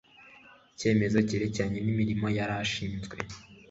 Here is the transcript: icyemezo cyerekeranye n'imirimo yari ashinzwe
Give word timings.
icyemezo 0.73 1.17
cyerekeranye 1.27 1.79
n'imirimo 1.81 2.25
yari 2.37 2.53
ashinzwe 2.63 3.15